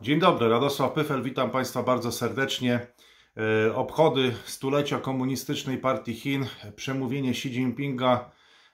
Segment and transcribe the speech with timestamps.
[0.00, 2.86] Dzień dobry, Radosław Pyfel, witam Państwa bardzo serdecznie.
[3.66, 8.30] E, obchody stulecia komunistycznej partii Chin, przemówienie Xi Jinpinga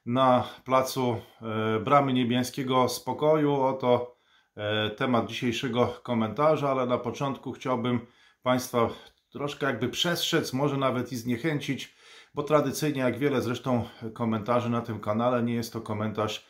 [0.07, 3.63] na placu e, Bramy Niebieskiego Spokoju.
[3.63, 4.17] Oto
[4.57, 8.07] e, temat dzisiejszego komentarza, ale na początku chciałbym
[8.43, 8.89] Państwa
[9.31, 11.95] troszkę jakby przestrzec, może nawet i zniechęcić,
[12.35, 16.47] bo tradycyjnie, jak wiele zresztą komentarzy na tym kanale, nie jest to komentarz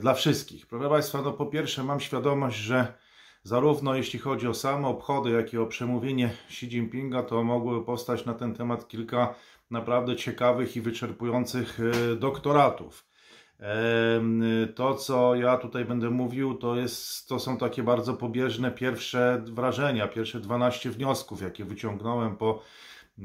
[0.00, 0.66] dla wszystkich.
[0.66, 2.92] Proszę Państwa, no po pierwsze mam świadomość, że
[3.46, 8.24] Zarówno jeśli chodzi o same obchody, jak i o przemówienie Xi Jinpinga, to mogły powstać
[8.24, 9.34] na ten temat kilka
[9.70, 13.06] naprawdę ciekawych i wyczerpujących e, doktoratów.
[14.74, 20.08] To, co ja tutaj będę mówił, to, jest, to są takie bardzo pobieżne pierwsze wrażenia,
[20.08, 22.62] pierwsze 12 wniosków, jakie wyciągnąłem po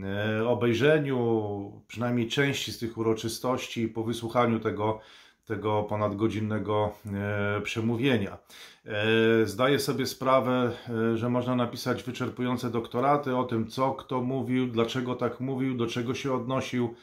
[0.03, 4.99] e, obejrzeniu przynajmniej części z tych uroczystości i po wysłuchaniu tego
[5.45, 8.37] tego ponadgodzinnego e, przemówienia.
[8.85, 10.71] E, zdaję sobie sprawę,
[11.13, 15.87] e, że można napisać wyczerpujące doktoraty o tym, co kto mówił, dlaczego tak mówił, do
[15.87, 16.95] czego się odnosił.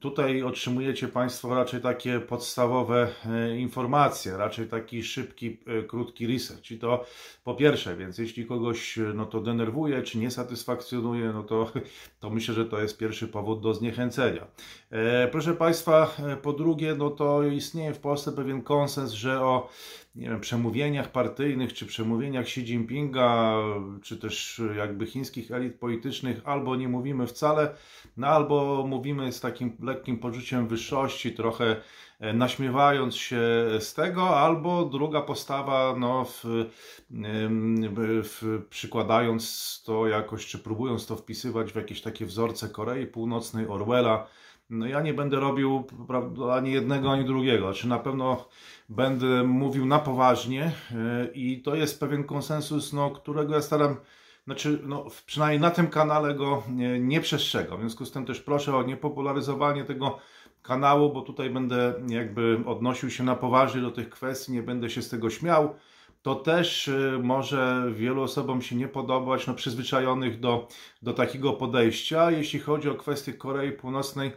[0.00, 6.70] Tutaj otrzymujecie Państwo raczej takie podstawowe e, informacje, raczej taki szybki, e, krótki research.
[6.70, 7.04] I to
[7.44, 11.72] po pierwsze, więc jeśli kogoś e, no to denerwuje, czy nie satysfakcjonuje, no to,
[12.20, 14.46] to myślę, że to jest pierwszy powód do zniechęcenia.
[15.30, 19.68] Proszę Państwa, po drugie, no to istnieje w Polsce pewien konsens, że o
[20.18, 23.62] nie wiem, przemówieniach partyjnych, czy przemówieniach Xi Jinpinga,
[24.02, 27.74] czy też jakby chińskich elit politycznych albo nie mówimy wcale,
[28.16, 31.76] no albo mówimy z takim lekkim poczuciem wyższości, trochę
[32.20, 33.40] e, naśmiewając się
[33.80, 36.44] z tego, albo druga postawa, no, w,
[38.22, 44.26] w, przykładając to jakoś, czy próbując to wpisywać w jakieś takie wzorce Korei Północnej, Orwella,
[44.70, 47.64] no ja nie będę robił prawda, ani jednego, ani drugiego.
[47.64, 48.48] Znaczy na pewno
[48.88, 53.96] będę mówił na poważnie e, i to jest pewien konsensus, no, którego ja staram,
[54.44, 57.76] znaczy no, przynajmniej na tym kanale go nie, nie przestrzegam.
[57.76, 60.18] W związku z tym też proszę o niepopularyzowanie tego
[60.62, 65.02] kanału, bo tutaj będę jakby odnosił się na poważnie do tych kwestii, nie będę się
[65.02, 65.74] z tego śmiał.
[66.22, 70.68] To też e, może wielu osobom się nie podobać, no przyzwyczajonych do,
[71.02, 72.30] do takiego podejścia.
[72.30, 74.32] Jeśli chodzi o kwestię Korei Północnej,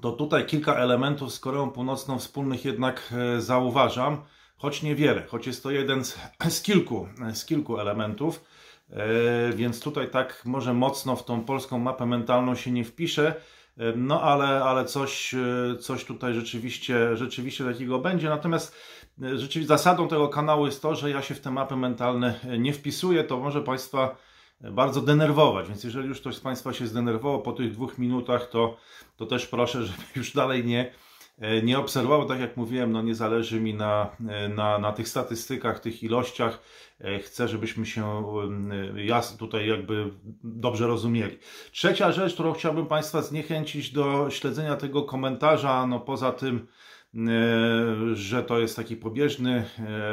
[0.00, 4.22] to tutaj kilka elementów z Koreą Północną wspólnych jednak e, zauważam,
[4.56, 6.18] choć niewiele, choć jest to jeden z,
[6.56, 8.44] z kilku, z kilku elementów,
[8.90, 13.34] e, więc tutaj tak może mocno w tą polską mapę mentalną się nie wpiszę,
[13.78, 15.34] e, no ale, ale coś,
[15.80, 18.28] coś tutaj rzeczywiście, rzeczywiście takiego będzie.
[18.28, 18.76] Natomiast
[19.18, 23.24] rzeczywiście zasadą tego kanału jest to, że ja się w te mapy mentalne nie wpisuję,
[23.24, 24.16] to może Państwa
[24.60, 25.68] bardzo denerwować.
[25.68, 28.76] Więc jeżeli już ktoś z Państwa się zdenerwował po tych dwóch minutach, to,
[29.16, 30.92] to też proszę, żeby już dalej nie,
[31.38, 32.28] e, nie obserwował.
[32.28, 36.62] Tak jak mówiłem, no nie zależy mi na, e, na, na tych statystykach, tych ilościach.
[37.00, 38.24] E, chcę, żebyśmy się
[38.96, 40.10] ja tutaj jakby
[40.44, 41.38] dobrze rozumieli.
[41.72, 46.66] Trzecia rzecz, którą chciałbym Państwa zniechęcić do śledzenia tego komentarza, no poza tym,
[48.12, 49.64] że to jest taki pobieżny,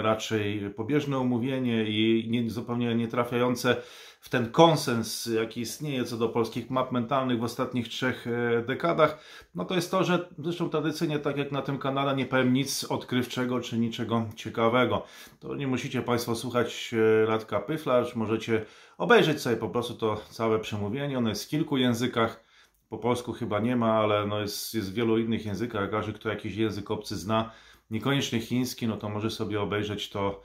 [0.01, 3.75] raczej pobieżne omówienie i nie, zupełnie nie trafiające
[4.25, 9.17] w ten konsens, jaki istnieje co do polskich map mentalnych w ostatnich trzech e, dekadach,
[9.55, 12.83] no to jest to, że zresztą tradycyjnie, tak jak na tym kanale, nie powiem nic
[12.83, 15.05] odkrywczego czy niczego ciekawego.
[15.39, 18.65] To nie musicie Państwo słuchać e, Radka Pyflarz, możecie
[18.97, 21.17] obejrzeć sobie po prostu to całe przemówienie.
[21.17, 22.43] Ono jest w kilku językach.
[22.89, 25.91] Po polsku chyba nie ma, ale no jest, jest w wielu innych językach.
[25.91, 27.51] Każdy, kto jakiś język obcy zna,
[27.91, 30.41] niekoniecznie chiński, no to może sobie obejrzeć to,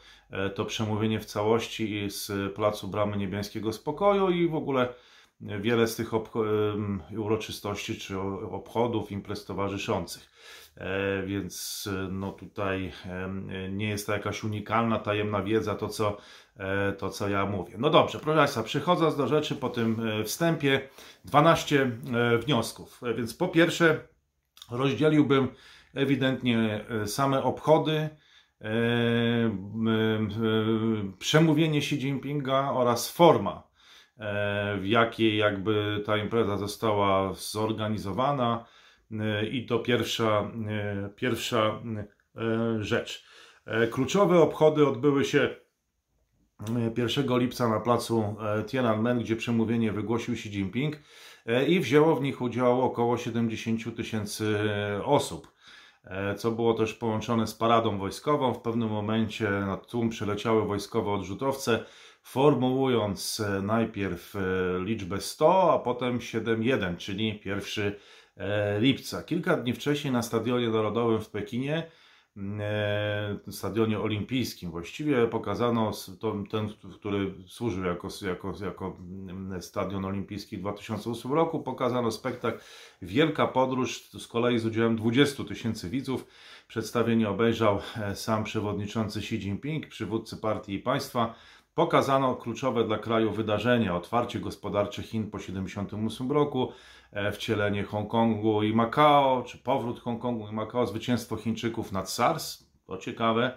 [0.55, 4.95] to przemówienie w całości z Placu Bramy Niebieskiego Spokoju i w ogóle
[5.41, 6.11] wiele z tych
[7.19, 8.21] uroczystości czy
[8.51, 10.31] obchodów, imprez towarzyszących.
[10.77, 12.93] E, więc no tutaj
[13.71, 16.17] nie jest to jakaś unikalna, tajemna wiedza, to co,
[16.57, 17.75] e, to co ja mówię.
[17.79, 20.89] No dobrze, proszę Państwa, przechodząc do rzeczy po tym wstępie,
[21.25, 21.91] 12
[22.41, 23.01] wniosków.
[23.17, 24.09] Więc po pierwsze
[24.71, 25.49] rozdzieliłbym
[25.95, 28.11] ewidentnie e, same obchody, e, e,
[31.19, 33.63] przemówienie Xi Jinpinga oraz forma,
[34.79, 38.67] w jakiej jakby ta impreza została zorganizowana
[39.53, 40.51] i to pierwsza,
[41.17, 41.83] pierwsza
[42.81, 43.25] rzecz.
[43.91, 45.57] Kluczowe obchody odbyły się
[46.97, 48.37] 1 lipca na placu
[48.67, 50.97] Tiananmen, gdzie przemówienie wygłosił Xi Jinping
[51.69, 54.59] i wzięło w nich udział około 70 tysięcy
[55.05, 55.60] osób.
[56.05, 58.55] E, co było też połączone z paradą wojskową.
[58.55, 61.85] W pewnym momencie na tłum przyleciały wojskowe odrzutowce,
[62.23, 64.41] formułując e, najpierw e,
[64.85, 67.93] liczbę 100, a potem 7.1, czyli 1
[68.79, 69.23] lipca.
[69.23, 71.91] Kilka dni wcześniej na Stadionie Narodowym w Pekinie
[73.51, 74.71] stadionie olimpijskim.
[74.71, 75.91] Właściwie pokazano
[76.51, 82.61] ten, który służył jako, jako, jako mm, stadion olimpijski w 2008 roku, pokazano spektakl
[83.03, 86.27] Wielka Podróż, z kolei z udziałem 20 tysięcy widzów.
[86.69, 91.35] Przedstawienie obejrzał e, sam przewodniczący Xi Jinping, przywódcy partii i państwa.
[91.75, 96.73] Pokazano kluczowe dla kraju wydarzenia, otwarcie gospodarcze Chin po 1978 roku,
[97.13, 102.99] e, wcielenie Hongkongu i Makao, czy powrót Hongkongu i Makao, zwycięstwo Chińczyków nad SARS, to
[102.99, 103.57] ciekawe,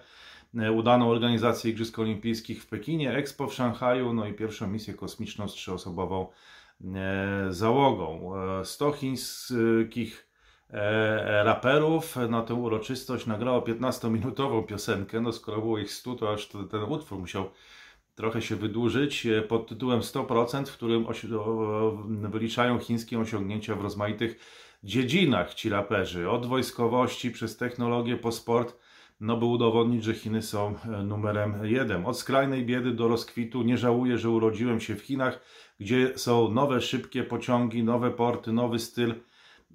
[0.55, 5.47] e, udaną organizację Igrzysk Olimpijskich w Pekinie, Expo w Szanghaju, no i pierwszą misję kosmiczną
[5.47, 6.27] z trzyosobową
[6.95, 8.33] e, załogą.
[8.63, 10.27] 100 chińskich
[11.43, 16.83] raperów na tę uroczystość nagrało 15-minutową piosenkę, no skoro było ich 100, to aż ten
[16.83, 17.49] utwór musiał
[18.15, 21.05] trochę się wydłużyć e, pod tytułem 100%, w którym
[22.31, 24.39] wyliczają chińskie osiągnięcia w rozmaitych
[24.83, 26.29] dziedzinach ci raperzy.
[26.29, 28.77] Od wojskowości przez technologię po sport,
[29.19, 32.05] no by udowodnić, że Chiny są e, numerem jeden.
[32.05, 33.61] Od skrajnej biedy do rozkwitu.
[33.61, 35.39] Nie żałuję, że urodziłem się w Chinach,
[35.79, 39.13] gdzie są nowe, szybkie pociągi, nowe porty, nowy styl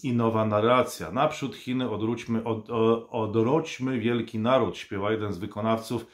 [0.02, 1.10] i nowa narracja.
[1.10, 2.70] Naprzód Chiny odwróćmy, od,
[3.10, 6.06] odrodźmy wielki naród, śpiewa jeden z wykonawców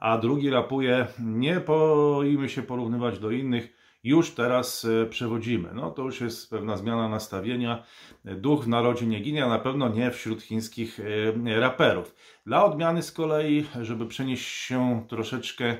[0.00, 5.70] a drugi rapuje, nie boimy się porównywać do innych, już teraz e, przewodzimy.
[5.74, 7.84] No to już jest pewna zmiana nastawienia.
[8.24, 11.00] Duch w narodzie nie ginie, a na pewno nie wśród chińskich
[11.46, 12.14] e, raperów.
[12.46, 15.76] Dla odmiany z kolei, żeby przenieść się troszeczkę e,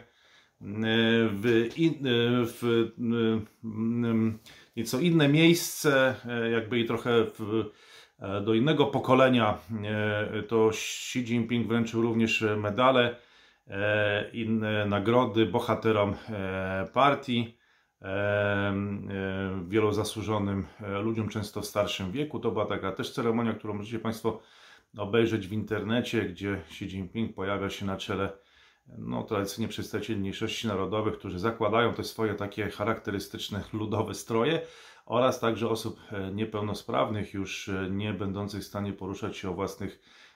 [0.60, 1.94] w, in,
[2.44, 2.90] w
[4.76, 6.14] nieco inne miejsce,
[6.52, 7.64] jakby i trochę w,
[8.44, 9.58] do innego pokolenia,
[10.48, 13.16] to Xi Jinping wręczył również medale
[14.32, 17.58] inne nagrody bohaterom e, partii,
[18.02, 18.74] e,
[19.68, 20.66] wielu zasłużonym
[21.02, 22.38] ludziom, często w starszym wieku.
[22.40, 24.40] To była taka też ceremonia, którą możecie Państwo
[24.98, 28.32] obejrzeć w internecie, gdzie Xi Jinping pojawia się na czele
[28.98, 34.60] no, tradycyjnie przedstawicieli mniejszości narodowych, którzy zakładają te swoje takie charakterystyczne ludowe stroje
[35.06, 36.00] oraz także osób
[36.32, 40.29] niepełnosprawnych, już nie będących w stanie poruszać się o własnych E,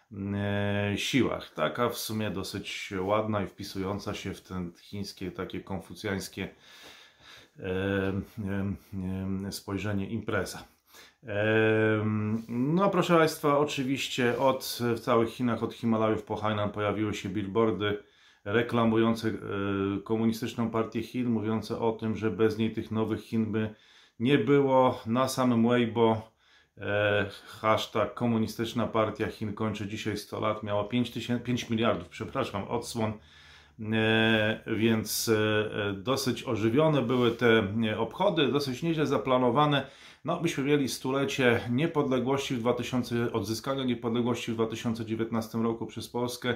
[0.96, 1.50] siłach.
[1.54, 6.48] Taka w sumie dosyć ładna i wpisująca się w ten chińskie, takie konfucjańskie
[7.58, 7.64] e,
[9.46, 10.64] e, spojrzenie impreza.
[12.48, 18.02] No proszę Państwa, oczywiście od, w całych Chinach, od Himalajów po Hainan pojawiły się billboardy
[18.44, 19.32] reklamujące
[20.04, 23.74] komunistyczną partię Chin, mówiące o tym, że bez niej tych nowych Chin by
[24.18, 25.00] nie było.
[25.06, 26.33] Na samym Weibo
[26.80, 31.12] E, hashtag komunistyczna partia Chin kończy dzisiaj 100 lat, miała 5,
[31.44, 33.12] 5 miliardów, przepraszam, odsłon,
[33.80, 37.66] e, więc e, dosyć ożywione były te
[37.98, 39.86] obchody, dosyć nieźle zaplanowane.
[40.24, 46.54] No, myśmy mieli stulecie niepodległości w 2000, odzyskania niepodległości w 2019 roku przez Polskę.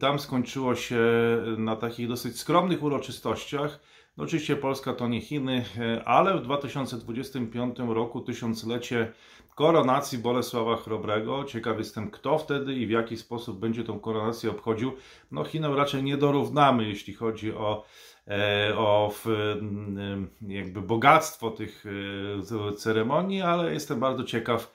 [0.00, 1.00] Tam skończyło się
[1.58, 3.80] na takich dosyć skromnych uroczystościach.
[4.16, 9.12] No oczywiście Polska to nie Chiny, e, ale w 2025 roku tysiąclecie
[9.54, 11.44] koronacji Bolesława Chrobrego.
[11.44, 14.92] Ciekaw jestem, kto wtedy i w jaki sposób będzie tą koronację obchodził.
[15.30, 17.84] No Chinom raczej nie dorównamy, jeśli chodzi o,
[18.28, 19.12] e, o
[20.48, 21.84] jakby bogactwo tych
[22.70, 24.72] e, ceremonii, ale jestem bardzo ciekaw,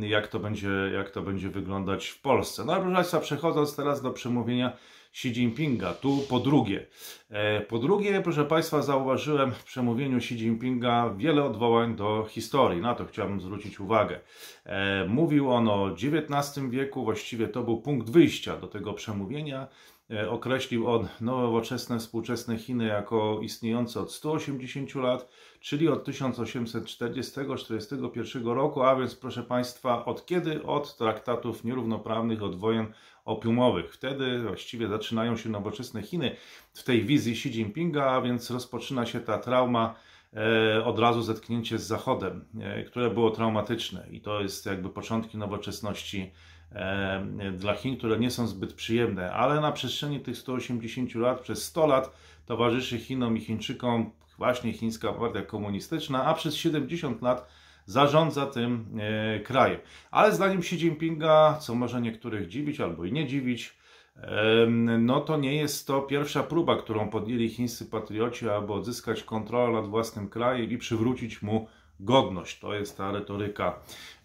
[0.00, 2.64] jak to będzie, jak to będzie wyglądać w Polsce.
[2.64, 4.72] No ale proszę Państwa, przechodząc teraz do przemówienia
[5.12, 5.94] Xi Jinpinga.
[5.94, 6.86] Tu po drugie.
[7.30, 12.80] E, po drugie, proszę Państwa, zauważyłem w przemówieniu Xi Jinpinga wiele odwołań do historii.
[12.80, 14.20] Na to chciałbym zwrócić uwagę.
[14.64, 19.68] E, mówił on o XIX wieku, właściwie to był punkt wyjścia do tego przemówienia.
[20.10, 25.28] E, określił on nowoczesne, współczesne Chiny jako istniejące od 180 lat,
[25.60, 30.62] czyli od 1840-41 roku, a więc proszę Państwa, od kiedy?
[30.62, 32.92] Od traktatów nierównoprawnych, od wojen
[33.30, 33.94] opiumowych.
[33.94, 36.36] Wtedy właściwie zaczynają się nowoczesne Chiny.
[36.74, 39.94] W tej wizji Xi Jinpinga, a więc rozpoczyna się ta trauma,
[40.34, 44.06] e, od razu zetknięcie z Zachodem, e, które było traumatyczne.
[44.10, 46.30] I to jest jakby początki nowoczesności
[46.72, 51.64] e, dla Chin, które nie są zbyt przyjemne, ale na przestrzeni tych 180 lat, przez
[51.64, 57.48] 100 lat towarzyszy Chinom i Chińczykom właśnie chińska partia komunistyczna, a przez 70 lat
[57.90, 59.80] zarządza tym e, krajem.
[60.10, 63.80] Ale zdaniem Xi Jinpinga, co może niektórych dziwić albo i nie dziwić,
[64.98, 69.90] no to nie jest to pierwsza próba, którą podjęli chińscy patrioci, aby odzyskać kontrolę nad
[69.90, 71.68] własnym krajem i przywrócić mu
[72.00, 72.58] godność.
[72.58, 73.78] To jest ta retoryka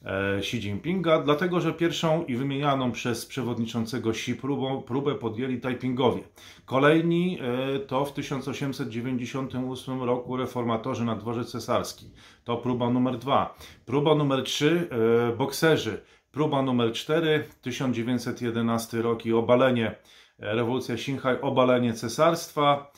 [0.06, 6.24] e, Xi Jinpinga, dlatego że pierwszą i wymienianą przez przewodniczącego Xi próbą, próbę podjęli Taipingowie.
[6.66, 12.10] Kolejni e, to w 1898 roku reformatorzy na dworze cesarskim.
[12.44, 13.56] To próba numer dwa.
[13.86, 14.90] Próba numer trzy,
[15.32, 16.02] e, bokserzy
[16.36, 19.96] próba numer 4, 1911 rok i obalenie,
[20.40, 22.92] rewolucja Xinhai, obalenie cesarstwa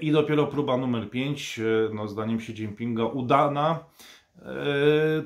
[0.00, 1.60] i dopiero próba numer 5,
[1.94, 3.84] no zdaniem Xi Jinpinga udana,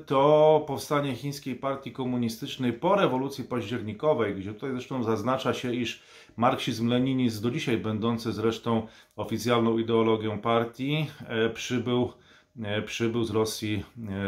[0.05, 6.03] to powstanie chińskiej partii komunistycznej po rewolucji październikowej, gdzie tutaj zresztą zaznacza się, iż
[6.37, 11.07] marksizm-leninizm, do dzisiaj będący zresztą oficjalną ideologią partii,
[11.53, 12.11] przybył,
[12.85, 13.83] przybył z Rosji,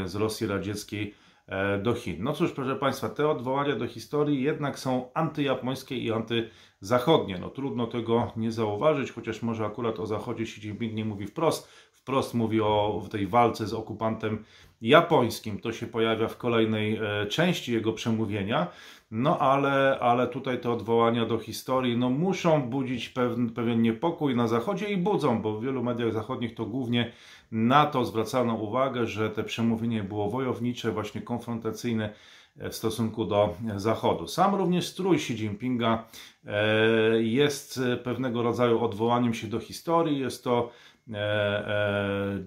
[0.05, 1.13] z Rosji radzieckiej
[1.83, 2.23] do Chin.
[2.23, 7.37] No cóż, proszę Państwa, te odwołania do historii jednak są antyjapońskie i antyzachodnie.
[7.37, 11.88] No trudno tego nie zauważyć, chociaż może akurat o Zachodzie Xi Jinping nie mówi wprost.
[12.09, 14.43] Wprost mówi o tej walce z okupantem
[14.81, 15.59] japońskim.
[15.59, 18.67] To się pojawia w kolejnej e, części jego przemówienia.
[19.11, 24.47] No ale, ale tutaj te odwołania do historii no, muszą budzić pewien, pewien niepokój na
[24.47, 27.11] Zachodzie i budzą, bo w wielu mediach zachodnich to głównie
[27.51, 32.13] na to zwracano uwagę, że te przemówienie było wojownicze, właśnie konfrontacyjne
[32.55, 34.27] w stosunku do Zachodu.
[34.27, 36.03] Sam również strój Xi Jinpinga
[36.45, 40.19] e, jest pewnego rodzaju odwołaniem się do historii.
[40.19, 40.71] Jest to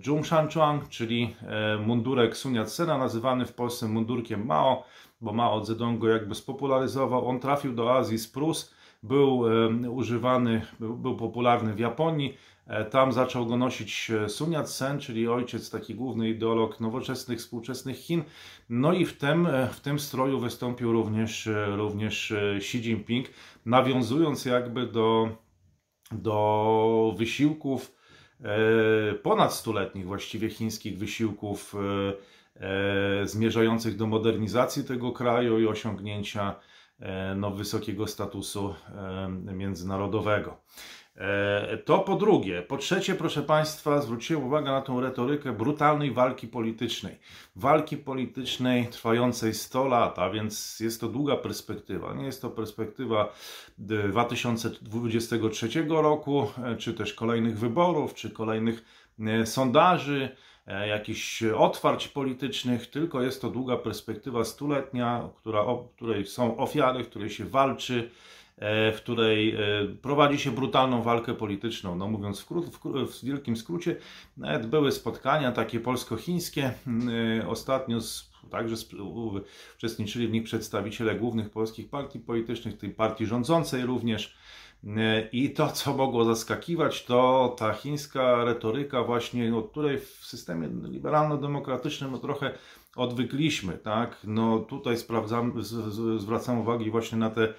[0.02, 4.84] Zhongshanchuang, e, czyli e, mundurek Sun Yat-sena, nazywany w Polsce mundurkiem Mao,
[5.20, 7.28] bo Mao Zedong go jakby spopularyzował.
[7.28, 9.44] On trafił do Azji z Prus, był
[9.90, 12.36] używany, był, popularny w Japonii.
[12.66, 18.22] E, tam zaczął go nosić Sun Yat-sen, czyli ojciec, taki główny ideolog nowoczesnych, współczesnych Chin.
[18.68, 23.26] No i w tym, w tym stroju wystąpił również, również Xi Jinping,
[23.66, 25.28] nawiązując jakby do,
[26.12, 28.01] do wysiłków E,
[29.22, 36.54] ponad stuletnich właściwie chińskich wysiłków e, e, zmierzających do modernizacji tego kraju i osiągnięcia
[37.36, 38.74] no, wysokiego statusu
[39.52, 40.56] międzynarodowego.
[41.16, 42.62] E, to po drugie.
[42.62, 47.18] Po trzecie, proszę Państwa, zwróciłem uwagę na tą retorykę brutalnej walki politycznej.
[47.56, 52.14] Walki politycznej trwającej 100 lat, a więc jest to długa perspektywa.
[52.14, 53.32] Nie jest to perspektywa
[53.78, 58.84] 2023 roku, e, czy też kolejnych wyborów, czy kolejnych
[59.20, 60.36] e, sondaży,
[60.88, 67.08] jakichś otwarć politycznych, tylko jest to długa perspektywa stuletnia, która, o której są ofiary, w
[67.08, 68.10] której się walczy
[68.41, 68.41] E,
[68.92, 69.58] w której e,
[70.02, 71.96] prowadzi się brutalną walkę polityczną.
[71.96, 73.96] No mówiąc w, kró- w, wielkim skrócie,
[74.36, 76.72] nawet były spotkania takie polsko-chińskie.
[77.40, 78.76] E, ostatnio z, także
[79.76, 84.36] uczestniczyli w nich przedstawiciele głównych polskich partii politycznych, tej partii rządzącej również.
[85.32, 92.12] I to, co mogło zaskakiwać, to ta chińska retoryka właśnie, od której w systemie liberalno-demokratycznym
[92.12, 92.54] no trochę
[92.96, 94.16] odwykliśmy, tak?
[94.24, 95.04] No tutaj z,
[95.66, 97.54] z, zwracam uwagę właśnie na te e,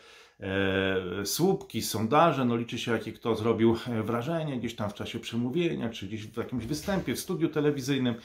[1.26, 5.90] słupki, sondaże, no liczy się jakie kto zrobił e, wrażenie gdzieś tam w czasie przemówienia,
[5.90, 8.16] czy gdzieś w jakimś występie, w studiu telewizyjnym.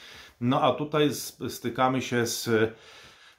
[0.41, 1.09] No a tutaj
[1.49, 2.49] stykamy się z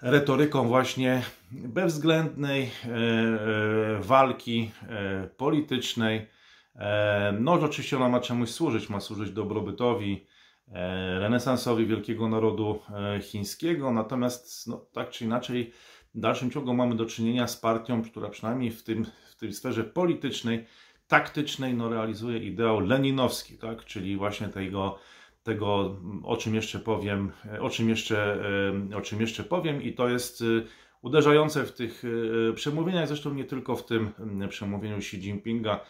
[0.03, 6.27] retoryką właśnie bezwzględnej e, e, walki e, politycznej.
[6.77, 10.27] E, no oczywiście ona ma czemuś służyć, ma służyć dobrobytowi,
[11.19, 12.79] renesansowi wielkiego narodu
[13.23, 15.73] chińskiego, natomiast no, tak czy inaczej
[16.15, 19.85] w dalszym ciągu mamy do czynienia z partią, która przynajmniej w, tym, w tej sferze
[19.85, 20.67] politycznej,
[21.09, 23.85] taktycznej, no, realizuje ideał leninowski, tak?
[23.85, 24.99] czyli właśnie tego,
[25.43, 28.43] tego, o czym jeszcze powiem, o czym jeszcze,
[28.97, 30.45] o czym jeszcze powiem i to jest
[31.03, 32.03] uderzające w tych
[32.55, 34.11] przemówieniach, zresztą nie tylko w tym
[34.45, 35.81] y, przemówieniu Xi Jinpinga,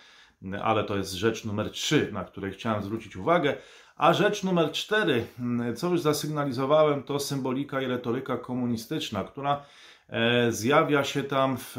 [0.63, 3.57] ale to jest rzecz numer 3, na której chciałem zwrócić uwagę.
[4.01, 5.27] A rzecz numer 4,
[5.77, 9.63] co już zasygnalizowałem, to symbolika i retoryka komunistyczna, która
[10.11, 11.77] E, zjawia się tam w,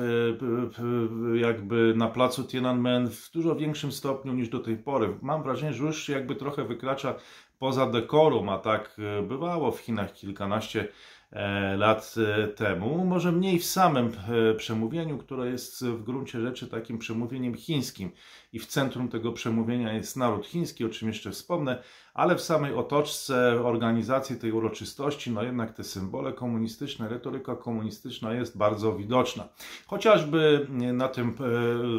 [1.36, 5.18] jakby na placu Tiananmen w dużo większym stopniu niż do tej pory.
[5.22, 7.16] Mam wrażenie, że już jakby trochę wykracza
[7.60, 10.88] poza dekorum, a tak e, bywało w Chinach kilkanaście
[11.32, 12.16] e, lat
[12.56, 13.06] temu.
[13.06, 14.12] Może mniej w samym
[14.58, 18.12] przemówieniu, które jest w gruncie rzeczy takim przemówieniem chińskim
[18.54, 22.74] i w centrum tego przemówienia jest naród chiński, o czym jeszcze wspomnę, ale w samej
[22.74, 29.48] otoczce organizacji tej uroczystości, no jednak te symbole komunistyczne, retoryka komunistyczna jest bardzo widoczna.
[29.88, 31.34] Chociażby na tym, e,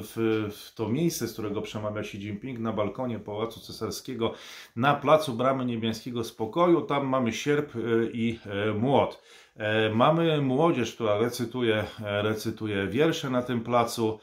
[0.00, 4.34] w, w to miejsce, z którego przemawia Xi Jinping, na balkonie Pałacu Cesarskiego,
[4.76, 7.78] na placu Bramy Niebieskiego Spokoju, tam mamy sierp e,
[8.12, 9.22] i e, młot.
[9.94, 14.18] Mamy młodzież, która recytuje, recytuje wiersze na tym placu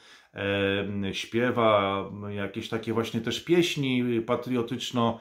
[1.12, 5.20] śpiewa jakieś takie właśnie też pieśni patriotyczno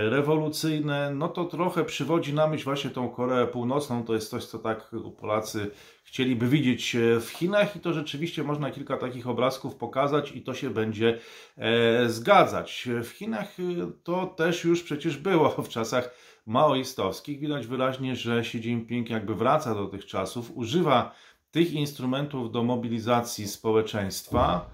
[0.00, 4.04] rewolucyjne, no to trochę przywodzi na myśl właśnie tą Koreę Północną.
[4.04, 4.90] To jest coś, co tak
[5.20, 5.70] Polacy
[6.04, 10.70] chcieliby widzieć w Chinach i to rzeczywiście można kilka takich obrazków pokazać i to się
[10.70, 11.18] będzie
[11.56, 12.88] e, zgadzać.
[13.02, 13.56] W Chinach
[14.02, 16.14] to też już przecież było w czasach
[16.46, 17.40] maoistowskich.
[17.40, 21.14] Widać wyraźnie, że Xi Jinping jakby wraca do tych czasów, używa
[21.54, 24.70] tych instrumentów do mobilizacji społeczeństwa.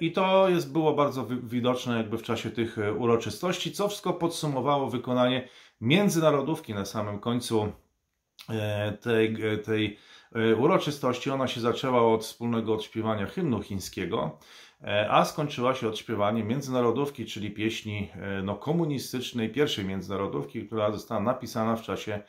[0.00, 5.48] I to jest, było bardzo widoczne jakby w czasie tych uroczystości, co wszystko podsumowało wykonanie
[5.80, 7.72] międzynarodówki na samym końcu
[9.00, 9.98] tej, tej
[10.58, 11.30] uroczystości.
[11.30, 14.38] Ona się zaczęła od wspólnego odśpiewania hymnu chińskiego.
[14.84, 21.20] E, a skończyła się odśpiewaniem międzynarodówki, czyli pieśni e, no, komunistycznej, pierwszej międzynarodówki, która została
[21.20, 22.22] napisana w czasie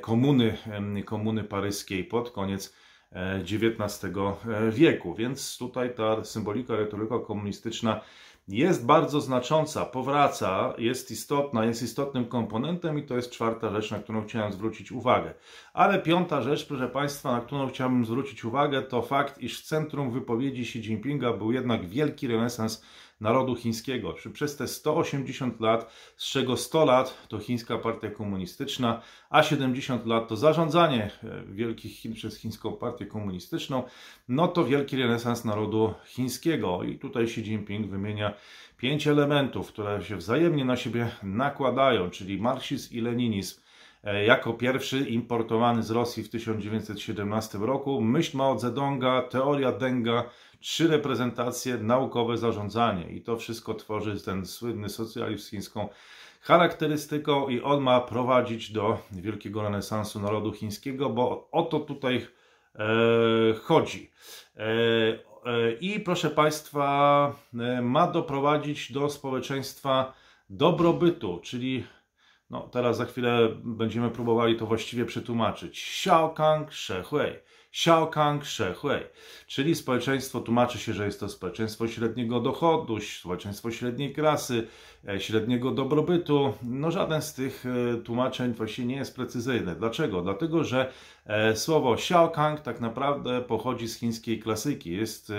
[0.00, 0.58] komuny,
[1.04, 2.74] komuny paryskiej pod koniec
[3.14, 5.14] XIX e, wieku.
[5.14, 8.00] Więc tutaj ta symbolika, retoryka komunistyczna
[8.48, 13.98] jest bardzo znacząca, powraca, jest istotna, jest istotnym komponentem i to jest czwarta rzecz, na
[13.98, 15.34] którą chciałem zwrócić uwagę.
[15.72, 20.10] Ale piąta rzecz, proszę Państwa, na którą chciałbym zwrócić uwagę, to fakt, iż w centrum
[20.10, 22.84] wypowiedzi Xi Jinpinga był jednak wielki renesans
[23.20, 24.12] narodu chińskiego.
[24.12, 30.06] Czy przez te 180 lat, z czego 100 lat to chińska partia komunistyczna, a 70
[30.06, 33.82] lat to zarządzanie e, wielkich Chin przez chińską partię komunistyczną,
[34.28, 36.82] no to wielki renesans narodu chińskiego.
[36.82, 38.34] I tutaj Xi Jinping wymienia
[38.76, 43.63] pięć elementów, które się wzajemnie na siebie nakładają, czyli marksizm i leninizm
[44.26, 50.24] jako pierwszy importowany z Rosji w 1917 roku, myśl Mao Zedonga, teoria Denga,
[50.60, 55.88] trzy reprezentacje, naukowe zarządzanie i to wszystko tworzy ten słynny socjalizm chińską
[56.40, 62.26] charakterystyką i on ma prowadzić do wielkiego renesansu narodu chińskiego, bo o to tutaj
[62.74, 62.86] e,
[63.54, 64.10] chodzi.
[64.56, 70.14] E, e, I proszę Państwa, e, ma doprowadzić do społeczeństwa
[70.50, 71.84] dobrobytu, czyli
[72.50, 75.78] no, teraz za chwilę będziemy próbowali to właściwie przetłumaczyć.
[75.78, 77.32] Xiaokang Shehui
[77.74, 79.00] Xiaokang Shehui,
[79.46, 84.66] czyli społeczeństwo tłumaczy się, że jest to społeczeństwo średniego dochodu, społeczeństwo średniej klasy,
[85.18, 86.52] średniego dobrobytu.
[86.62, 89.74] No żaden z tych e, tłumaczeń właśnie nie jest precyzyjny.
[89.74, 90.22] Dlaczego?
[90.22, 90.92] Dlatego, że
[91.26, 94.90] e, słowo Xiaokang tak naprawdę pochodzi z chińskiej klasyki.
[94.92, 95.32] Jest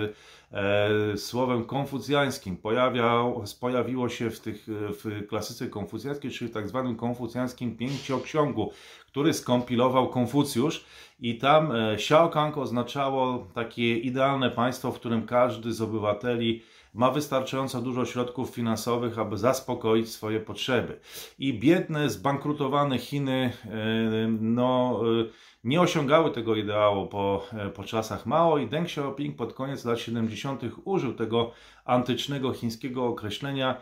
[1.16, 2.58] słowem konfucjańskim.
[2.58, 8.72] Pojawiał, pojawiło się w, tych, w klasyce konfucjańskiej, czyli w tak zwanym konfucjańskim pięcioksiągu,
[9.08, 10.86] który skompilował Konfucjusz
[11.20, 16.62] i tam Xiaokang oznaczało takie idealne państwo, w którym każdy z obywateli
[16.96, 21.00] ma wystarczająco dużo środków finansowych, aby zaspokoić swoje potrzeby.
[21.40, 25.26] I biedne, zbankrutowane Chiny e, no, e,
[25.64, 30.00] nie osiągały tego ideału po, e, po czasach Mao i Deng Xiaoping pod koniec lat
[30.00, 30.62] 70.
[30.86, 31.52] użył tego
[31.86, 33.82] antycznego chińskiego określenia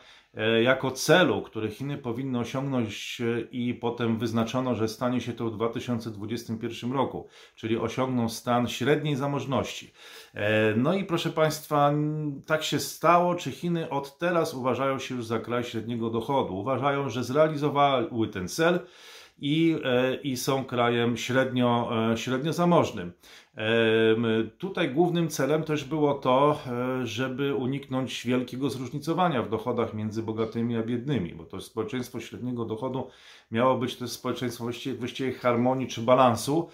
[0.63, 5.53] jako celu, który Chiny powinny osiągnąć e, i potem wyznaczono, że stanie się to w
[5.53, 9.93] 2021 roku, czyli osiągną stan średniej zamożności.
[10.33, 11.93] E, no i proszę Państwa,
[12.47, 16.55] tak się stało, czy Chiny od teraz uważają się już za kraj średniego dochodu?
[16.55, 18.79] Uważają, że zrealizowały ten cel
[19.37, 19.75] i,
[20.23, 23.13] i są krajem średnio, średnio zamożnym.
[24.57, 30.77] Tutaj głównym celem też było to, e, żeby uniknąć wielkiego zróżnicowania w dochodach między bogatymi
[30.77, 33.07] a biednymi, bo to społeczeństwo średniego dochodu
[33.51, 34.65] miało być to społeczeństwo
[34.99, 36.69] właściwie harmonii czy balansu.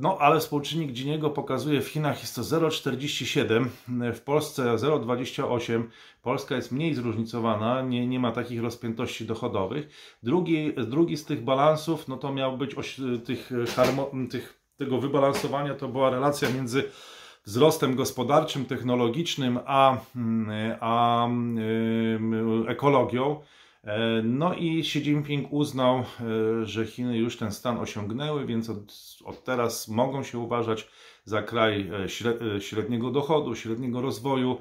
[0.00, 3.66] No, ale współczynnik Giniego pokazuje w Chinach jest to 0,47,
[4.14, 5.82] w Polsce 0,28.
[6.22, 9.88] Polska jest mniej zróżnicowana, nie, nie ma takich rozpiętości dochodowych.
[10.22, 15.74] Drugi, drugi z tych balansów, no to miał być oś, tych, harmo, tych tego wybalansowania
[15.74, 16.90] to była relacja między
[17.46, 19.96] wzrostem gospodarczym, technologicznym, a,
[20.80, 21.28] a
[22.68, 23.40] ekologią.
[23.84, 26.04] E, no i Xi Jinping uznał, e,
[26.66, 28.78] że Chiny już ten stan osiągnęły, więc od,
[29.24, 30.88] od teraz mogą się uważać
[31.24, 34.58] za kraj e, średniego dochodu, średniego rozwoju.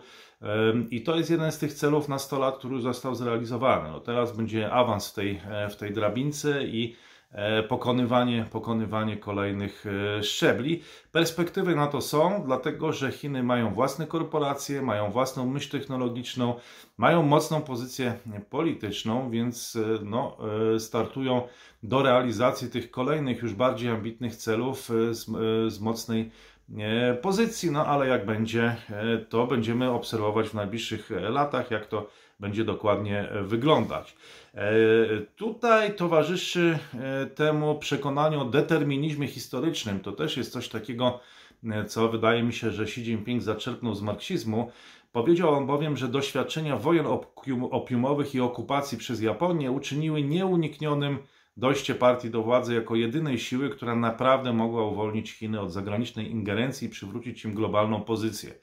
[0.92, 3.92] I to jest jeden z tych celów na 100 lat, który został zrealizowany.
[3.92, 6.96] No teraz będzie awans w tej, w tej drabince i
[7.70, 10.82] pokonywanie, pokonywanie kolejnych e, szczebli.
[11.12, 16.56] Perspektywy na to są, dlatego że Chiny mają własne korporacje, mają własną myśl technologiczną,
[16.98, 18.14] mają mocną pozycję
[18.50, 20.38] polityczną, więc e, no,
[20.80, 21.48] startują
[21.84, 25.26] do realizacji tych kolejnych, już bardziej ambitnych celów z,
[25.74, 26.32] z mocnej
[27.22, 27.72] pozycji.
[27.72, 28.76] No ale jak będzie,
[29.30, 34.16] to będziemy obserwować w najbliższych latach, jak to będzie dokładnie wyglądać.
[34.58, 34.62] E,
[35.36, 40.00] tutaj towarzyszy e, temu przekonaniu o determinizmie historycznym.
[40.00, 41.20] To też jest coś takiego,
[41.64, 44.72] e, co wydaje mi się, że Xi Jinping zaczerpnął z marksizmu.
[45.12, 47.06] Powiedział on bowiem, że doświadczenia wojen
[47.72, 51.18] opiumowych i okupacji przez Japonię uczyniły nieuniknionym
[51.58, 56.88] dojście partii do władzy jako jedynej siły, która naprawdę mogła uwolnić Chiny od zagranicznej ingerencji
[56.88, 58.54] i przywrócić im globalną pozycję.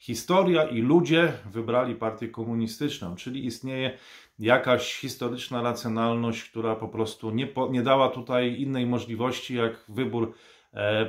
[0.00, 3.98] Historia i ludzie wybrali partię komunistyczną, czyli istnieje
[4.38, 10.32] jakaś historyczna racjonalność, która po prostu nie, po, nie dała tutaj innej możliwości jak wybór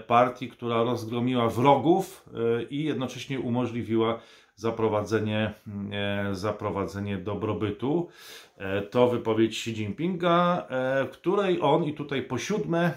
[0.08, 2.29] partii, która rozgromiła wrogów
[2.69, 4.19] i jednocześnie umożliwiła
[4.55, 5.53] zaprowadzenie,
[6.31, 8.07] zaprowadzenie dobrobytu.
[8.91, 10.67] To wypowiedź Xi Jinpinga,
[11.05, 12.91] w której on i tutaj po siódme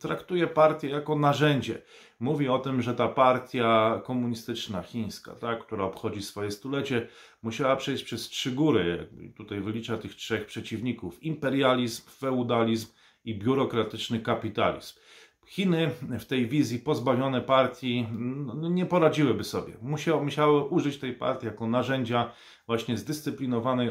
[0.00, 1.82] traktuje partię jako narzędzie
[2.20, 7.08] mówi o tym, że ta partia komunistyczna chińska, tak, która obchodzi swoje stulecie,
[7.42, 9.08] musiała przejść przez trzy góry.
[9.36, 12.88] Tutaj wylicza tych trzech przeciwników: imperializm, feudalizm
[13.24, 14.98] i biurokratyczny kapitalizm.
[15.46, 18.06] Chiny w tej wizji pozbawione partii
[18.54, 19.72] no, nie poradziłyby sobie.
[19.82, 22.32] Musiały, musiały użyć tej partii jako narzędzia
[22.66, 23.90] właśnie zdyscyplinowanej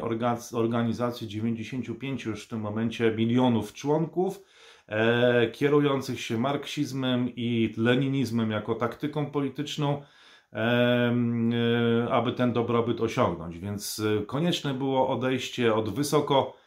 [0.54, 4.42] organizacji 95 już w tym momencie milionów członków,
[4.88, 10.02] e, kierujących się marksizmem i leninizmem jako taktyką polityczną,
[10.54, 13.60] e, e, aby ten dobrobyt osiągnąć.
[13.60, 16.61] Więc e, konieczne było odejście od wysoko,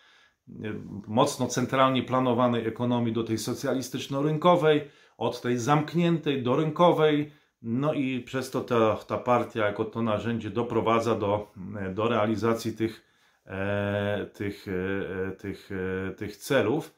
[1.06, 4.80] mocno centralnie planowanej ekonomii do tej socjalistyczno-rynkowej,
[5.18, 7.32] od tej zamkniętej do rynkowej.
[7.62, 11.52] No i przez to ta, ta partia jako to narzędzie doprowadza do,
[11.94, 13.04] do realizacji tych,
[13.46, 16.94] e, tych, e, tych, e, tych celów.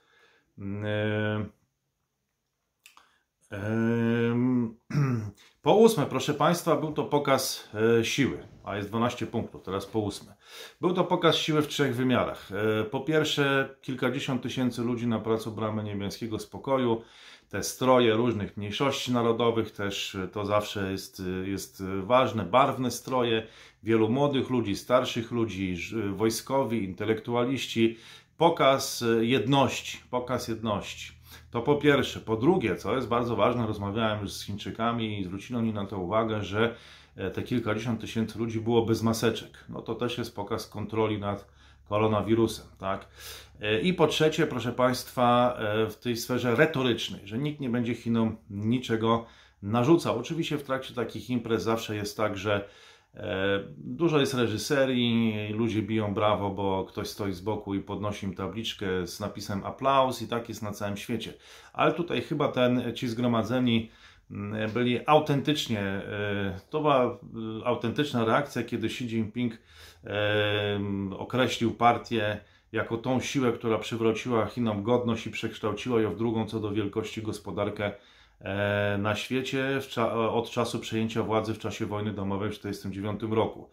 [5.66, 7.68] Po ósme, proszę Państwa, był to pokaz
[8.00, 10.35] e, siły, a jest 12 punktów, teraz po ósme.
[10.81, 12.50] Był to pokaz siły w trzech wymiarach.
[12.52, 17.02] E, po pierwsze, kilkadziesiąt tysięcy ludzi na placu Bramy Niebiańskiego Spokoju,
[17.48, 23.46] te stroje różnych mniejszości narodowych, też to zawsze jest, jest ważne, barwne stroje,
[23.83, 25.76] wielu młodych ludzi, starszych ludzi,
[26.14, 27.96] wojskowi, intelektualiści,
[28.37, 31.15] pokaz e, jedności, pokaz jedności.
[31.51, 32.21] To po pierwsze.
[32.21, 35.99] Po drugie, co jest bardzo ważne, rozmawiałem już z Chińczykami i zwrócili oni na to
[35.99, 36.75] uwagę, że
[37.17, 39.65] e, te kilkadziesiąt tysięcy ludzi było bez maseczek.
[39.69, 41.49] No to też jest pokaz kontroli nad
[41.89, 43.07] koronawirusem, tak?
[43.61, 45.59] E, I po trzecie, proszę Państwa,
[45.91, 49.27] w tej sferze retorycznej, że nikt nie będzie Chinom niczego
[49.63, 50.19] narzucał.
[50.19, 52.86] Oczywiście w trakcie takich imprez zawsze jest tak, że E,
[53.79, 59.07] dużo jest reżyserii, ludzie biją brawo, bo ktoś stoi z boku i podnosi im tabliczkę
[59.07, 61.35] z napisem aplauz i tak jest na całym świecie.
[61.72, 63.90] Ale tutaj chyba ten, ci zgromadzeni
[64.31, 67.18] mm, byli autentycznie, e, to była e,
[67.66, 69.59] autentyczna reakcja, kiedy Xi Jinping
[71.18, 72.40] określił partię
[72.72, 77.22] jako tą siłę, która przywróciła Chinom godność i przekształciła ją w drugą co do wielkości
[77.22, 78.15] gospodarkę E,
[78.99, 79.81] na świecie
[80.31, 83.70] od czasu przejęcia władzy w czasie wojny domowej w 1949 roku.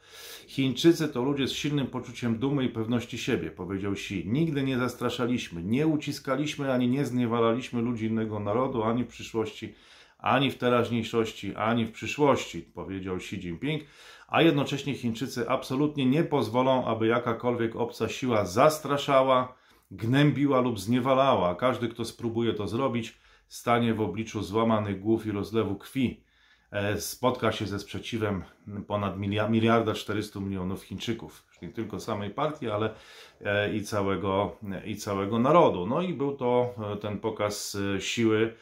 [0.48, 4.24] Chińczycy to ludzie z silnym poczuciem dumy i pewności siebie, powiedział Xi.
[4.26, 9.74] Nigdy nie zastraszaliśmy, nie uciskaliśmy ani nie zniewalaliśmy ludzi innego narodu, ani w przyszłości,
[10.20, 13.84] ani w teraźniejszości, ani w przyszłości, powiedział Xi Jinping,
[14.28, 19.56] a jednocześnie Chińczycy absolutnie nie pozwolą, aby jakakolwiek obca siła zastraszała,
[19.92, 21.56] gnębiła lub zniewalała.
[21.56, 23.23] Każdy, kto spróbuje to zrobić,
[23.54, 26.24] stanie w obliczu złamanych głów i rozlewu krwi,
[26.72, 28.44] e, spotka się ze sprzeciwem
[28.88, 29.18] ponad
[29.50, 32.94] miliarda 400 milionów Chińczyków, nie tylko samej partii, ale
[33.42, 35.86] e, i całego, i całego narodu.
[35.86, 38.54] No i był to e, ten pokaz siły,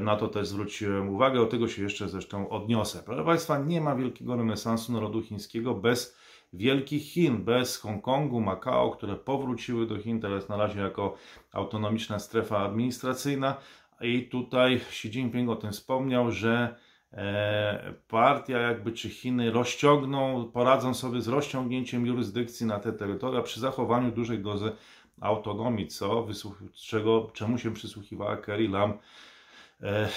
[0.00, 3.02] na to też zwróciłem uwagę, do tego się jeszcze zresztą odniosę.
[3.04, 6.16] Proszę Państwa, nie ma wielkiego renesansu narodu chińskiego bez
[6.52, 11.16] wielkich Chin, bez Hongkongu, Makao, które powróciły do Chin teraz na razie jako
[11.52, 13.56] autonomiczna strefa administracyjna,
[14.00, 16.76] i tutaj Xi Jinping o tym wspomniał, że
[17.12, 23.60] e, partia jakby czy Chiny rozciągną, poradzą sobie z rozciągnięciem jurysdykcji na te terytoria przy
[23.60, 24.72] zachowaniu dużej dozy
[25.20, 26.26] autonomii, co
[26.74, 28.92] czego, czemu się przysłuchiwała Carrie Lam,
[29.82, 30.08] e, e,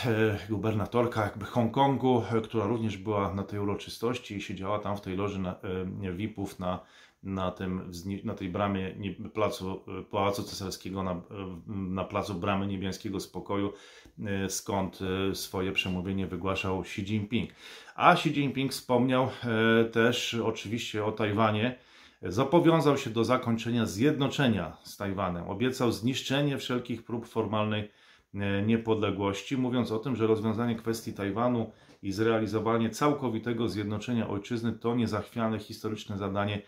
[0.49, 5.39] gubernatorka jakby Hongkongu, która również była na tej uroczystości i siedziała tam w tej loży
[5.39, 5.55] na,
[6.13, 6.79] VIP-ów na
[7.23, 7.91] na, tym,
[8.23, 8.95] na tej bramie
[9.33, 9.81] placu,
[10.11, 11.21] Pałacu Cesarskiego, na,
[11.67, 13.73] na placu Bramy Niebiańskiego Spokoju,
[14.25, 14.99] e, skąd
[15.31, 17.49] e, swoje przemówienie wygłaszał Xi Jinping.
[17.95, 21.77] A Xi Jinping wspomniał e, też oczywiście o Tajwanie,
[22.23, 27.91] zobowiązał się do zakończenia zjednoczenia z Tajwanem, obiecał zniszczenie wszelkich prób formalnej
[28.65, 31.71] niepodległości, mówiąc o tym, że rozwiązanie kwestii Tajwanu
[32.03, 36.61] i zrealizowanie całkowitego zjednoczenia ojczyzny to niezachwiane historyczne zadanie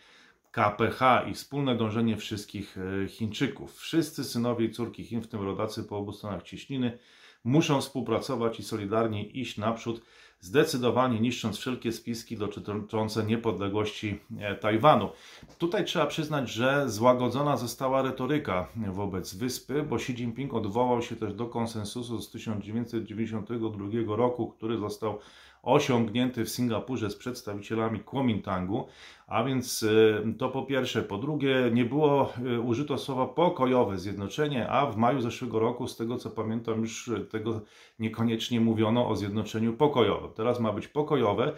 [0.54, 3.78] KPH i wspólne dążenie wszystkich e, Chińczyków.
[3.78, 6.98] Wszyscy synowie i córki Chin, w tym rodacy po obu stronach cieśniny,
[7.44, 10.02] muszą współpracować i solidarnie iść naprzód,
[10.40, 15.10] zdecydowanie niszcząc wszelkie spiski dotyczące niepodległości e, Tajwanu.
[15.58, 21.34] Tutaj trzeba przyznać, że złagodzona została retoryka wobec wyspy, bo Xi Jinping odwołał się też
[21.34, 25.20] do konsensusu z 1992 roku, który został
[25.64, 28.88] osiągnięty w Singapurze z przedstawicielami Kuomintangu,
[29.28, 31.02] a więc y, to po pierwsze.
[31.02, 35.98] Po drugie, nie było y, użyto słowa pokojowe zjednoczenie, a w maju zeszłego roku, z
[35.98, 37.62] tego co pamiętam, już tego
[38.00, 40.32] niekoniecznie mówiono o zjednoczeniu pokojowym.
[40.36, 41.54] Teraz ma być pokojowe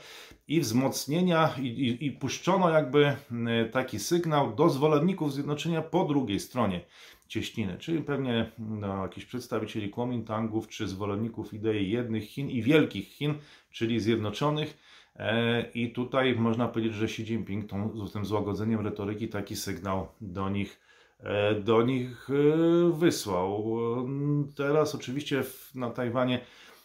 [0.48, 3.16] i wzmocnienia, i, i, i puszczono jakby
[3.66, 6.82] y, taki sygnał do zwolenników zjednoczenia po drugiej stronie
[7.28, 13.34] cieśniny, czyli pewnie no, jakichś przedstawicieli Kuomintangów czy zwolenników idei jednych Chin i wielkich Chin,
[13.76, 14.78] czyli zjednoczonych.
[15.16, 20.50] E, I tutaj można powiedzieć, że Xi Jinping tą, tym złagodzeniem retoryki taki sygnał do
[20.50, 20.80] nich,
[21.20, 23.78] e, do nich e, wysłał.
[24.56, 25.44] Teraz oczywiście
[25.76, 26.40] na Tajwanie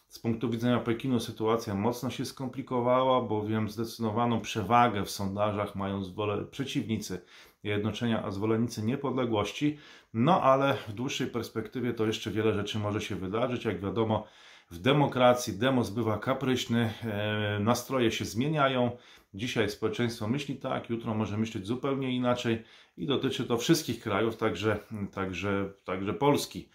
[0.08, 6.02] z punktu widzenia Pekinu sytuacja mocno się skomplikowała, bowiem zdecydowaną przewagę w sondażach mają
[6.50, 7.20] przeciwnicy
[7.62, 9.78] jednoczenia, a zwolennicy niepodległości.
[10.14, 13.64] No ale w dłuższej perspektywie to jeszcze wiele rzeczy może się wydarzyć.
[13.64, 14.26] Jak wiadomo,
[14.70, 18.90] w demokracji demos bywa kapryśny, e, nastroje się zmieniają.
[19.34, 22.62] Dzisiaj społeczeństwo myśli tak, jutro może myśleć zupełnie inaczej
[22.96, 24.78] i dotyczy to wszystkich krajów, także,
[25.12, 26.68] także, także Polski.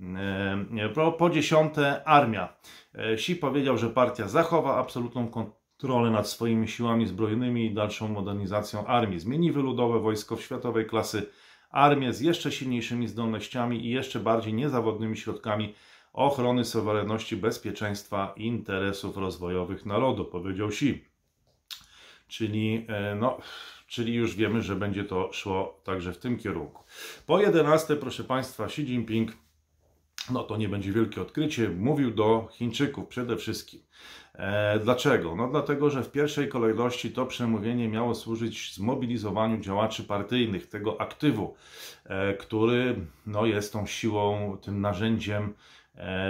[0.00, 0.88] E,
[1.18, 2.56] po, dziesiąte, armia.
[2.94, 8.86] E, Xi powiedział, że partia zachowa absolutną kontrolę nad swoimi siłami zbrojnymi i dalszą modernizacją
[8.86, 9.20] armii.
[9.20, 11.26] Zmieni wyludowe wojsko w światowej klasy
[11.70, 15.74] armię z jeszcze silniejszymi zdolnościami i jeszcze bardziej niezawodnymi środkami
[16.12, 21.04] ochrony suwerenności, bezpieczeństwa i interesów rozwojowych narodu, powiedział Xi.
[22.28, 23.38] Czyli, e, no,
[23.86, 26.84] czyli już wiemy, że będzie to szło także w tym kierunku.
[27.26, 29.32] Po 11, proszę Państwa, Xi Jinping
[30.30, 33.80] no to nie będzie wielkie odkrycie, mówił do Chińczyków przede wszystkim.
[34.34, 35.36] E, dlaczego?
[35.36, 41.54] No dlatego, że w pierwszej kolejności to przemówienie miało służyć zmobilizowaniu działaczy partyjnych, tego aktywu,
[42.04, 42.96] e, który
[43.26, 45.54] no, jest tą siłą, tym narzędziem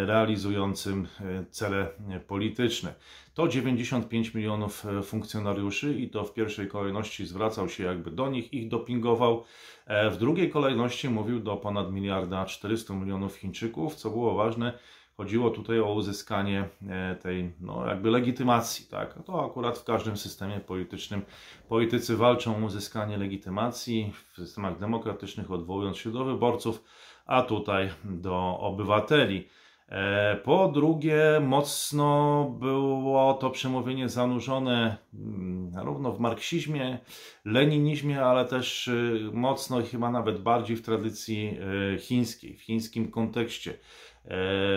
[0.07, 1.89] realizującym e, cele
[2.27, 2.95] polityczne.
[3.35, 8.53] To 95 milionów e, funkcjonariuszy i to w pierwszej kolejności zwracał się jakby do nich,
[8.53, 9.45] ich dopingował.
[9.87, 14.79] E, w drugiej kolejności mówił do ponad miliarda 400 milionów Chińczyków, co było ważne,
[15.17, 18.87] chodziło tutaj o uzyskanie e, tej no, jakby legitymacji.
[18.87, 19.23] Tak?
[19.25, 21.23] To akurat w każdym systemie politycznym
[21.69, 26.85] politycy walczą o uzyskanie legitymacji w systemach demokratycznych, odwołując się do wyborców,
[27.27, 29.49] a tutaj do obywateli.
[29.89, 36.99] E, po drugie, mocno było to przemówienie zanurzone mm, zarówno w marksizmie,
[37.45, 41.59] leninizmie, ale też y, mocno i chyba nawet bardziej w tradycji
[41.95, 43.77] y, chińskiej, w chińskim kontekście, e,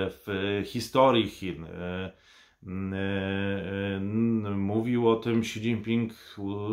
[0.10, 1.66] w historii Chin.
[2.66, 2.70] E,
[3.98, 6.14] mm, mówił o tym Xi Jinping,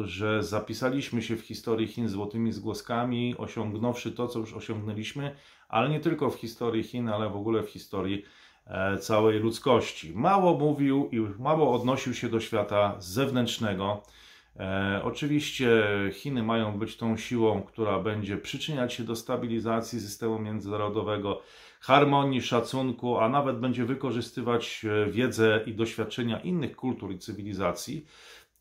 [0.05, 5.35] że zapisaliśmy się w historii Chin złotymi zgłoskami, osiągnąwszy to, co już osiągnęliśmy,
[5.69, 8.25] ale nie tylko w historii Chin, ale w ogóle w historii
[8.67, 10.13] e, całej ludzkości.
[10.15, 14.03] Mało mówił i mało odnosił się do świata zewnętrznego.
[14.57, 21.43] E, oczywiście Chiny mają być tą siłą, która będzie przyczyniać się do stabilizacji systemu międzynarodowego,
[21.83, 28.07] harmonii, szacunku, a nawet będzie wykorzystywać e, wiedzę i doświadczenia innych kultur i cywilizacji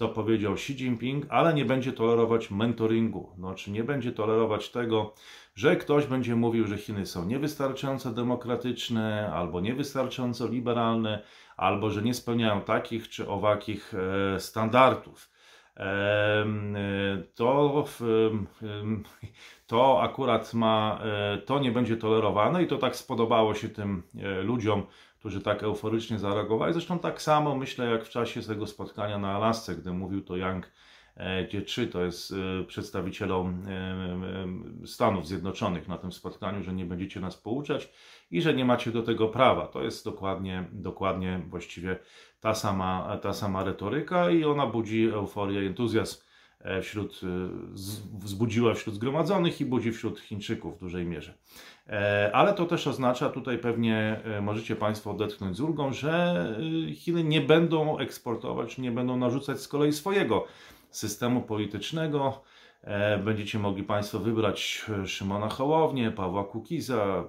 [0.02, 3.30] to powiedział Xi Jinping, ale nie będzie tolerować mentoringu.
[3.38, 5.14] Znaczy nie będzie tolerować tego,
[5.56, 11.24] że ktoś będzie mówił, że Chiny są niewystarczająco demokratyczne, albo niewystarczająco liberalne,
[11.58, 15.30] albo że nie spełniają takich czy owakich e, standardów.
[15.78, 16.46] E,
[17.36, 17.86] to,
[19.68, 24.04] to akurat ma, e, to nie będzie tolerowane i to tak spodobało się tym
[24.44, 24.86] ludziom,
[25.20, 26.74] którzy tak euforycznie zareagowali.
[26.74, 30.36] Zresztą tak samo myślę jak w czasie tego spotkania na Alasce, gdy mówił to
[31.18, 33.72] Yang G3, to jest e, przedstawicielom e,
[34.84, 37.90] e, Stanów Zjednoczonych na tym spotkaniu, że nie będziecie nas pouczać
[38.32, 39.68] i że nie macie do tego prawa.
[39.68, 42.00] To jest dokładnie, dokładnie właściwie
[42.40, 46.22] ta sama, ta sama retoryka i ona budzi euforię, entuzjazm
[46.82, 47.22] wśród,
[48.14, 51.34] wzbudziła wśród zgromadzonych i budzi wśród Chińczyków w dużej mierze.
[52.34, 56.46] Ale to też oznacza, tutaj pewnie możecie Państwo odetchnąć z ulgą, że
[56.96, 60.48] Chiny nie będą eksportować, nie będą narzucać z kolei swojego
[60.92, 62.42] systemu politycznego.
[62.84, 67.24] E, będziecie mogli Państwo wybrać e, Szymona Hołownię, Pawła Kukiza,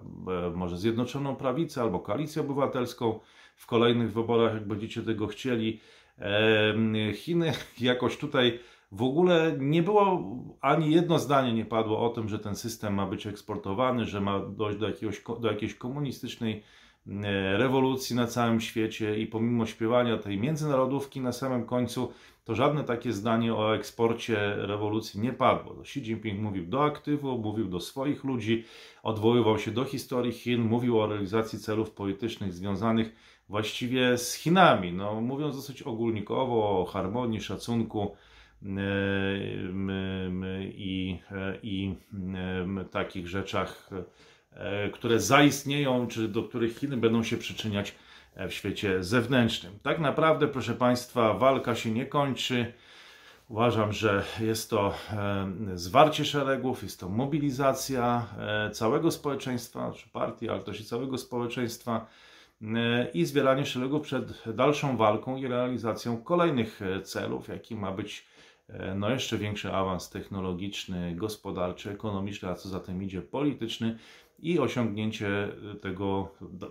[0.46, 3.20] e, może Zjednoczoną Prawicę albo Koalicję Obywatelską
[3.56, 5.80] w kolejnych wyborach, jak będziecie tego chcieli.
[7.14, 8.58] Chiny jakoś tutaj
[8.92, 10.22] w ogóle nie było,
[10.60, 14.40] ani jedno zdanie nie padło o tym, że ten system ma być eksportowany, że ma
[14.40, 16.62] dojść do, jakiegoś, do jakiejś komunistycznej
[17.56, 22.12] rewolucji na całym świecie i pomimo śpiewania tej międzynarodówki na samym końcu,
[22.44, 25.80] to żadne takie zdanie o eksporcie rewolucji nie padło.
[25.80, 28.64] Xi Jinping mówił do aktywu, mówił do swoich ludzi,
[29.02, 33.12] odwoływał się do historii Chin, mówił o realizacji celów politycznych związanych
[33.48, 34.92] właściwie z Chinami.
[34.92, 38.16] No, mówiąc dosyć ogólnikowo o harmonii, szacunku
[40.74, 41.18] i,
[41.62, 41.94] i
[42.90, 44.04] takich rzeczach, e,
[44.92, 47.94] które zaistnieją, czy do których Chiny będą się przyczyniać
[48.48, 49.78] w świecie zewnętrznym.
[49.82, 52.72] Tak naprawdę, proszę Państwa, walka się nie kończy.
[53.52, 54.94] Uważam, że jest to
[55.74, 62.06] zwarcie szeregów, jest to mobilizacja e, całego społeczeństwa, czy partii, ale też i całego społeczeństwa
[62.62, 68.26] e, i zbieranie szeregów przed dalszą walką i realizacją kolejnych e, celów, jaki ma być
[68.94, 73.98] no jeszcze większy awans technologiczny, gospodarczy, ekonomiczny, a co za tym idzie polityczny
[74.42, 75.48] i osiągnięcie
[75.80, 76.28] tego,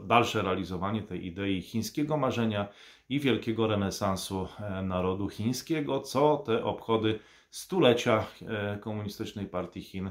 [0.07, 2.67] dalsze realizowanie tej idei chińskiego marzenia
[3.12, 10.10] i wielkiego renesansu e, narodu chińskiego, co te obchody stulecia e, Komunistycznej Partii Chin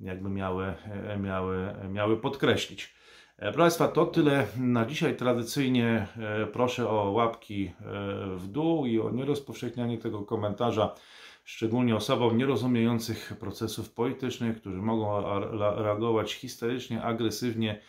[0.00, 2.94] jakby miały, e, miały, miały podkreślić.
[3.36, 5.16] Proszę Państwa, to tyle na dzisiaj.
[5.16, 6.06] Tradycyjnie
[6.52, 7.72] proszę o łapki
[8.36, 10.94] w dół i o nierozpowszechnianie tego komentarza
[11.44, 15.22] szczególnie osobom nierozumiejących procesów politycznych, którzy mogą
[15.58, 17.80] reagować histerycznie, agresywnie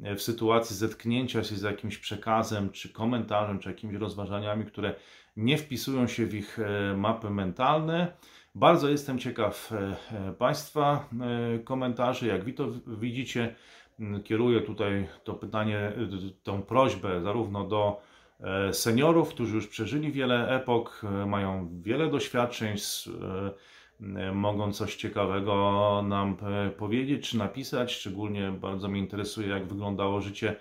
[0.00, 4.94] w sytuacji zetknięcia się z jakimś przekazem, czy komentarzem, czy jakimiś rozważaniami, które
[5.36, 8.12] nie wpisują się w ich e, mapy mentalne.
[8.54, 9.96] Bardzo jestem ciekaw e,
[10.28, 11.08] e, Państwa
[11.64, 12.26] komentarzy.
[12.26, 13.54] Jak Wy to widzicie,
[14.24, 15.92] kieruję tutaj to pytanie,
[16.42, 18.13] tą prośbę zarówno do E,
[18.72, 22.76] seniorów, którzy już przeżyli wiele epok, e, mają wiele doświadczeń,
[24.16, 26.36] e, mogą coś ciekawego nam
[26.78, 27.92] powiedzieć czy napisać.
[27.92, 30.56] Szczególnie bardzo mnie interesuje, jak wyglądało życie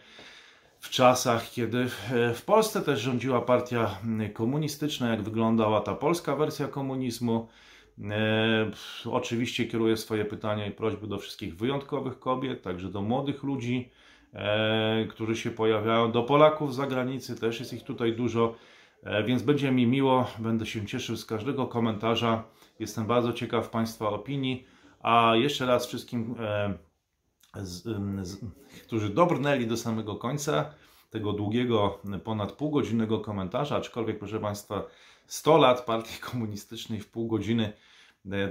[0.79, 1.89] w czasach, kiedy
[2.33, 3.97] w Polsce też rządziła partia
[4.33, 7.47] komunistyczna, jak wyglądała ta polska wersja komunizmu.
[9.05, 13.89] oczywiście kieruję swoje pytania i prośby do wszystkich wyjątkowych kobiet, także do młodych ludzi,
[14.33, 16.11] e, którzy się pojawiają.
[16.11, 18.55] Do Polaków z zagranicy też jest ich tutaj dużo,
[19.03, 22.43] e, więc będzie mi miło, będę się cieszył z każdego komentarza.
[22.79, 24.67] Jestem bardzo ciekaw Państwa opinii,
[24.99, 26.73] a jeszcze raz wszystkim, e,
[27.55, 27.83] z,
[28.27, 28.45] z,
[28.83, 30.73] którzy dobrnęli do samego końca
[31.09, 34.83] tego długiego, ponad półgodzinnego komentarza, aczkolwiek proszę Państwa,
[35.27, 37.73] 100 lat partii komunistycznej w pół godziny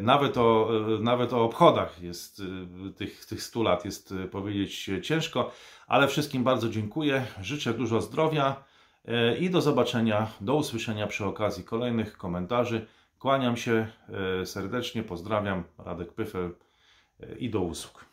[0.00, 5.52] nawet o, e, nawet o obchodach jest e, tych, tych 100 lat jest powiedzieć ciężko,
[5.87, 7.26] ale wszystkim bardzo dziękuję.
[7.40, 8.64] Życzę dużo zdrowia
[9.40, 12.87] i do zobaczenia, do usłyszenia przy okazji kolejnych komentarzy.
[13.18, 13.87] Kłaniam się
[14.44, 16.54] serdecznie, pozdrawiam, Radek Pyfel
[17.38, 18.12] i do usług.